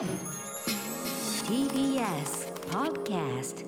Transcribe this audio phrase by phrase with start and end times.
[0.00, 0.08] TBS
[2.70, 3.66] Podcast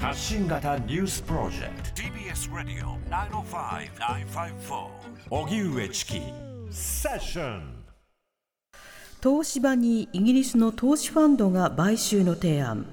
[0.00, 2.02] 発信型ニュースプロジェクト。
[2.02, 4.88] TBS Radio 905-954
[5.30, 6.20] 荻上チキ。
[6.72, 7.84] セッション。
[9.22, 12.84] 東芝にイギリスの投資ファンドが買収の提案。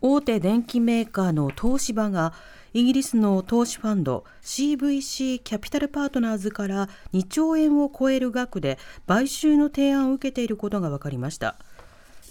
[0.00, 2.32] 大手電機メーカーの東芝が
[2.74, 11.56] イギリスの投資ファンド CVC キャピタルパートナーズから2兆円を超える額で買収の提案を受けていることが分かりました。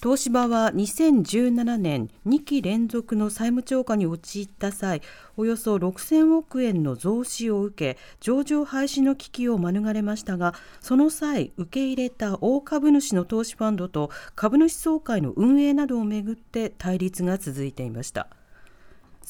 [0.04, 5.04] 東芝は2017年2期連続の債務超過に陥った際
[5.38, 18.41] およそ6000億円の増資を受け上場廃止の危機を免れましたがその際受け入れた大株主の投資ファンドと株主総会の運営などをめぐって対立が続いていました。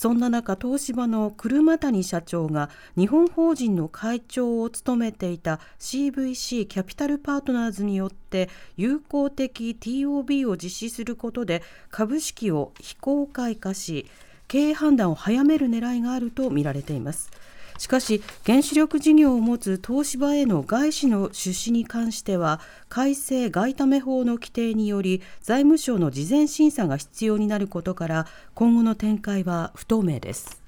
[0.01, 14.07] そんな中、東芝の車谷社長が日本法人の会長を務めていた CVC キャピタルパートナーズによって友好的 TOB を実施することで株式を非公開化し
[14.47, 17.29] 経営判断を早める狙いがあるとみられています。
[17.77, 30.61] しかし原子力事業を持つ東芝への外資の出資に関しては改正外為法の規定により財務省の事前審査が必要になることから今後の展開は不透明です。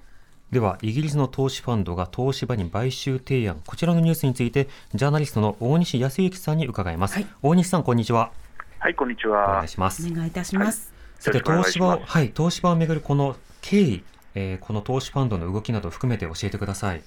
[0.52, 8.31] ではイギリスの投資ファンドが東芝に買収提案こちらのニュースについてジャーナリストの大西康之さんに伺います、はい、大西さんこんにちは。
[8.78, 9.50] はいこんにちは。
[9.50, 10.08] お願いします。
[10.08, 14.04] お願いいたします、はい、さて東芝はい東芝をめぐるこの経緯
[14.36, 17.02] えー、この投資ファンドの動きなど含めて教えてください。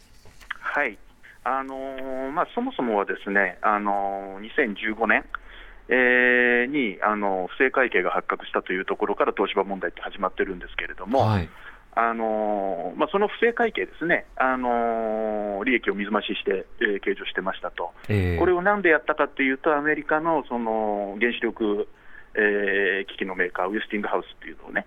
[0.61, 0.99] はい。
[1.45, 5.25] あのー、まあ、そもそもはですね、あのー、2015年、
[5.89, 11.49] えー、にあの不正会計が発覚したというところから東芝問題って始まってるんですけれども、はい、
[11.95, 21.89] あのまあ、その不正会計ですね、あの利益を水増しして、えー、計上してましたと、えー、これをなんでやったかというと、アメリカのその原子力、
[22.35, 24.87] えー、機器のメーカー、ウェスティングハウスっていうのをね、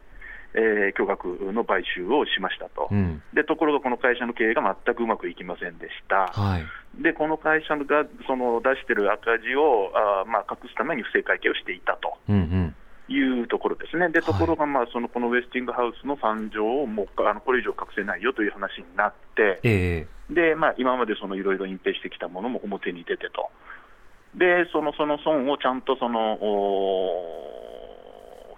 [0.54, 12.18] えー、巨額の買収をしましたと、うん、でところがこの会社の経営が全くうまくいきませんでした、はい、でこの会社がその出している赤字をあ、まあ、隠すために不正会計をしていたと。
[12.30, 12.76] うんうん。
[13.12, 23.50] いうところですね、でところが、まあ、そのこのウェスティングハウスの惨状をもうあのこれ以上隠せないよという話になって、えー、でまあ、今までいろいろ隠蔽してきたものも表に出てと、
[24.36, 26.38] でそのその損をちゃんとその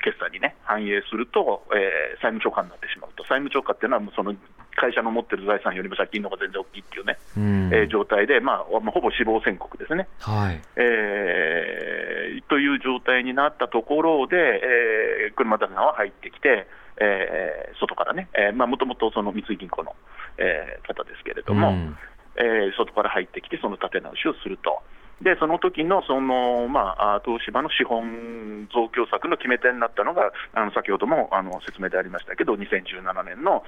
[0.01, 4.35] 決算にね、反映すると、えー、債務超過になってしまうと、債務超過っていうのは、その
[4.75, 10.61] 会社の持ってる財産よりも借金の方が全然大きいっていうね、うん、えー、状態で、まあ、まあ、ほぼ死亡宣告ですね、はい。
[10.75, 16.67] えー、という状態になったところで、えー、車田さんは入ってきて、
[16.99, 19.95] えー、外からね、もともと三井銀行の、
[20.37, 21.97] えー、方ですけれども、うん、
[22.37, 24.81] えー、外から入ってきて、その立て直しをすると。
[25.21, 33.63] でその時のその、まあ、東芝の資本増強策の決め手になったのが、あの先ほどもあの説明でありましたけど、2017年の、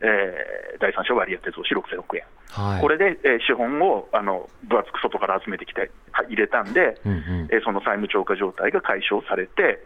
[0.00, 5.90] えー、第三者割当増資6000億円、はい、これで、えー、資本をあの分厚く外から集めてきて、
[6.28, 7.20] 入れたんで、うんうん、
[7.50, 9.82] えー、その債務超過状態が解消されて、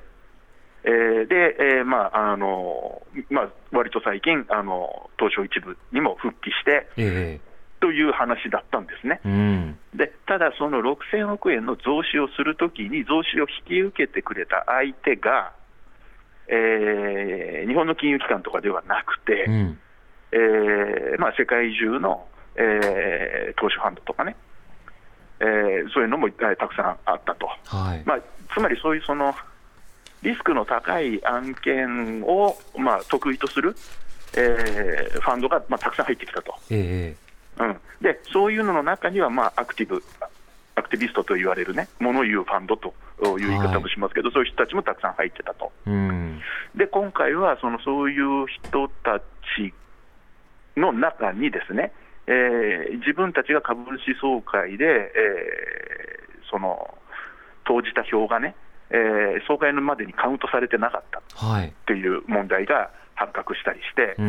[0.84, 7.51] えー、で、えーまああのまあ割と最近あの、東証一部にも復帰して、えー
[7.82, 15.52] という話だったんですね、うん、でただ、その6000億円の増資をするときに、増資を引き受けてくれた相手が、
[16.46, 19.78] えー、日本の金融機関とかではなくて、うん、
[20.30, 24.36] えー、まあ、世界中の、えー、投資ファンドとかね、
[25.40, 28.20] えー、そういうのもたくさんあったと、はい、まあ、
[28.54, 29.34] つまりそういうその
[30.22, 33.74] リスクの高い案件を、まあ、得意とする、
[34.36, 36.54] えー、ファンドが、まあ、たくさん入ってきたと。
[36.70, 37.21] えー
[37.58, 40.02] うん、でそういうのの中には、まあ、アクティブ、
[40.74, 42.94] アクティビストと言われるね、もの言うファンドと
[43.38, 45.72] いう言い方もしますけど、はい、そういう人たちもたくさん入ってたと。
[45.86, 46.40] うん、
[46.74, 49.74] で今回はそのそういう人たち
[50.76, 51.92] の中にですね、
[52.26, 56.94] えー、自分たちが株主総会で、えー、その
[57.64, 58.54] 投じた票がね、
[58.90, 61.22] えー、総会のまでにカウントされてなかった。
[61.86, 64.22] という問題が、発覚したりして、え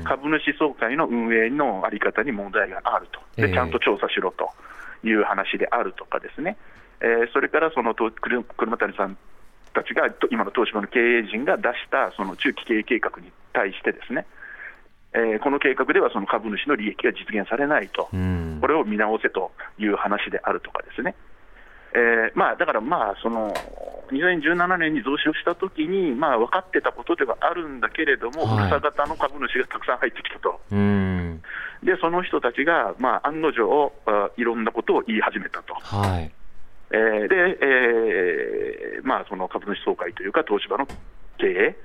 [0.00, 3.20] ー、株主総会の運営の在り方に問題があると。
[3.40, 4.50] で、ちゃんと調査しろと
[5.06, 6.56] いう話であるとかですね、
[7.00, 9.16] えー、それからその車谷さん
[9.74, 14.26] たちが、今の東芝の経営陣が出したその中期経営計画に対してですね、
[15.14, 18.08] えー、この計画ではその株主の利益が実現されないと、
[18.60, 21.14] これを見直せという話であるとかですね。
[21.94, 23.54] えーまあ、だからまあその
[24.10, 30.60] 2017年に増資をしたときに、まあ、分かってたことではあるんだけれども、はい、ふ型の株主がたくさん入ってきたと、
[31.82, 33.92] でその人たちが、まあ、案の定、
[34.36, 36.32] いろんなことを言い始めたと、はい。
[36.90, 40.86] えー、で、えーまあ、その株主総会というか、東芝の
[41.36, 41.76] 経営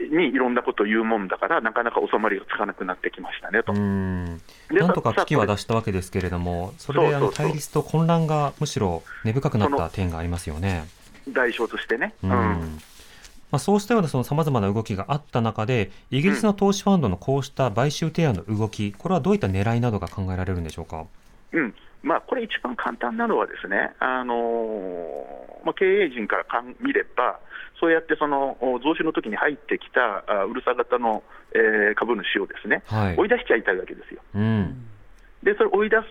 [0.00, 3.72] にいろんなことを言うもんだから、なかなか収まりがつかなくなってきましたねと。
[3.72, 10.86] なんとか危機は出したわけですけれども、それであの対立と混乱がむしろ根深くなった点がありますよね。
[11.32, 12.14] 代償としてね。
[12.22, 21.06] うんまあ、そうしたようなさまざまな動きがあった中で、イギリスの投資ファンドのこうした買収提案の動き、これはどういった狙いなどが考えられるんでしょうか？
[21.52, 27.40] うんまあ、これ、一番簡単なのは、ですね、あのー、まあ、経営陣からかん見れば、
[27.80, 31.22] そうやってその増資の時に入ってきたうるさ型の、
[31.54, 34.20] えー、株主をですね、はい、追い出しちゃいたいわけですよ。
[34.34, 34.84] うん
[35.40, 36.02] でそれ追い出す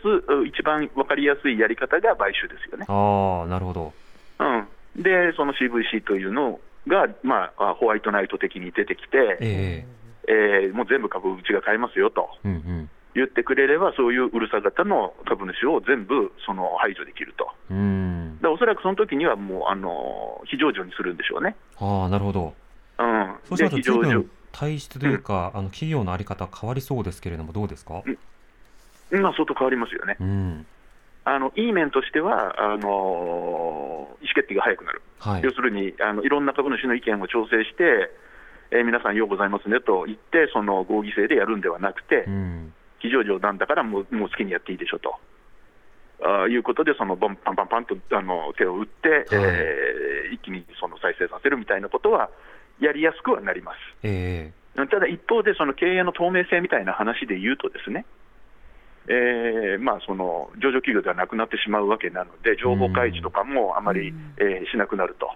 [0.48, 2.86] 一番分かりやすいやり方が買収ですよね。
[2.88, 3.94] あなるほど、
[4.40, 4.68] うん、
[4.98, 17.52] で、その CVC というのが、まあ、ホワイトナイト的に出てきて、えー、えー、もう全部株うちが買いますよと、うんうん、言ってくれれば、そういううるさ型の株主を全部その排除できると。
[17.70, 18.40] うん。
[18.42, 21.56] でおそらくその時にはもうあの非上場にするんでしょうね。
[21.80, 22.54] あなるほど、
[23.00, 28.02] うん、そうすると、随分体質というか、うん、あの企業の在り方、変わりそうですけれども、どうですか、
[29.12, 30.18] うん、まあ、相当変わりますよね。
[30.20, 30.66] うん
[31.28, 38.10] あのいい面としてはあの、意思決定が早くなる、はい、要するにあのいろんな株主の意見を調整して、
[38.72, 45.16] えー、皆さん、ようございますねと言って、その合議制でやるんではなくて、うん、非常上なんだからもうもう好きにやっていいでしょと。
[46.24, 52.30] あいうことで、そのボンパンパンパンとあの手を打って、はい、えー、一気にその再生させるみたいなことは
[52.80, 53.78] やりやすくはなります。
[54.04, 58.06] えー、ただ一方で、その経営の透明性みたいな話で言うとですね、
[59.08, 65.32] えーまあ、その上場企業ではなくなってしまうわけなので、情報開示とかもあまり、えー、しなくなると。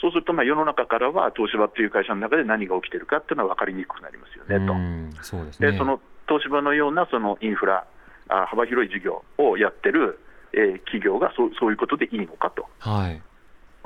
[0.00, 5.22] そうすると、まあ、世の中からは東芝という会社の中で何が起きてるかっていうのは分かりにくくなりますよねと。
[5.22, 7.86] そうですねでその東芝のようなそのインフラ、
[8.28, 10.18] あ幅広い事業をやってる、
[10.52, 13.22] えー、企業がそそういうことでいいのかと、はい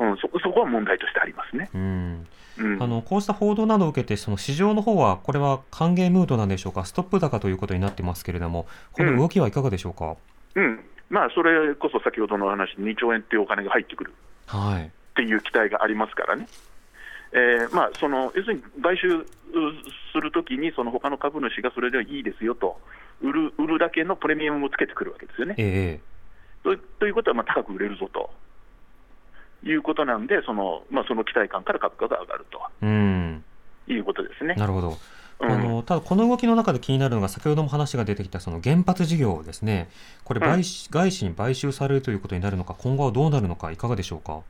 [0.01, 1.69] うん、そそこは問題としてありますね。
[1.75, 2.27] うん。
[2.79, 10.17] あのこうした報道などを受けて、その市場の方は、これは歓迎ムードなんでしょうか、ストップ高ということになってますけれども、この動きはいかがでしょうか、
[10.55, 10.81] うん、うん、
[11.11, 14.15] まあ、それこそ先ほどの話、2兆円っていうお金が入ってくる、
[14.47, 16.47] はい、っていう期待がありますからね。
[17.33, 19.25] えーまあ、その要するに買収
[20.13, 22.81] するときに、その他の株主がそれでいいですよと、
[23.23, 25.55] 売る売るだけのプレミアムをつけてくるわけですよね。
[25.59, 28.31] えー、とということは、まあ、高く売れるぞと
[29.63, 33.45] いうことなんで、その,、まあ、その期待感から株価が上がると、うん、
[33.89, 34.55] いうことですね。
[34.55, 34.97] なるほど。
[35.43, 39.89] あのただ、この動きの中で気になるのが、先ほども話が出てきたその原発事業ですね、
[40.25, 40.63] これ、外
[41.11, 44.41] 資に買収されるということになるのか、今後はどうなるのか、いかがでしょうか？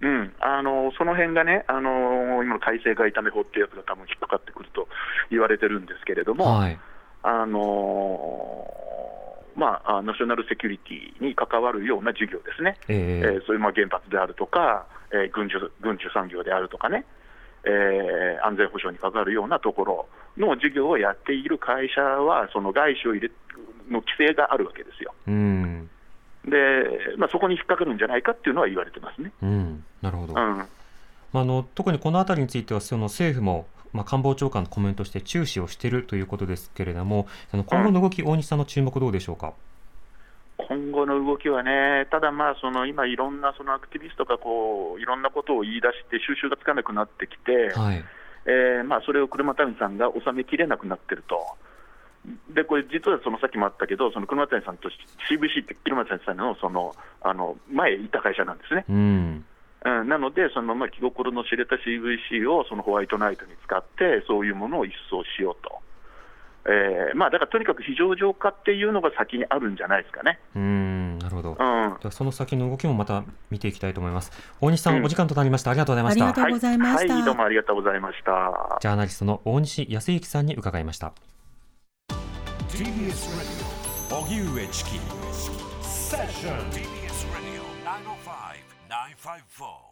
[0.00, 4.86] うん、あのその辺がね、あの今の改正外為法っていうやつが多分引っかかってくると
[5.28, 6.78] 言われてるんですけれども、はい、
[7.24, 8.64] あの
[9.58, 17.04] まあ、ナショナルセキュリティに関わるような事業ですね、えー、えー、そういうまあ原発であるとか、えー、軍需軍需産業であるとかね、
[17.64, 23.30] えー、安全保障に関わるようなところの事業をやっている会社は、その外資を入れ
[23.90, 25.12] の規制があるわけですよ。
[25.26, 25.90] うん。
[26.44, 29.32] で、まあ、そこに引っかかるんじゃないかっていうのは言われてますね。
[29.42, 30.66] うん、なるほど、うん、あ
[31.44, 39.52] の特にこのあたりについては、その政府も、まあ、官房長官のコメントして注視をしているということですけれども、あの今後の動き、うん、大西さんの注目、どうでしょうか？
[40.58, 48.04] 今後の動きはね、ただまあ、その今、いろんなそのアクティビストがこういろんなことを言い出して、収拾がつかなくなってきて、はい
[48.44, 51.38] えーまあ、それを車谷さんが収めきれなくなってると。
[52.52, 54.88] でこれ、実はそのさっきもあったけど、その車谷さんと
[55.30, 58.84] CVC って車谷さんのそのあの前いた会社なんですね。
[58.88, 59.44] うん
[60.00, 65.78] うん、なので、そのまあ気心の知れた CVC をそのホワイトナイトに使って、そういうものを一掃しようと。
[66.70, 70.38] えーまあ、だからとにかく非常上化っていうのが先にあるんじゃないですかね。
[70.54, 74.32] うんなるほど、うん、その先の動きもまた見ていきたいと思います。
[74.60, 75.70] 大西さん、うん、お時間となりました。
[75.70, 76.24] ありがとうございました。
[76.26, 76.98] ありがとうございました。
[76.98, 78.78] はい、はい、どうもありがとうございました。
[78.80, 81.14] ジャーナリストの大西康之さんに伺いました。
[82.68, 82.84] TBS
[83.40, 83.78] Radio
[84.20, 84.90] 荻上チキ
[85.82, 86.97] セッション
[89.18, 89.87] Five four.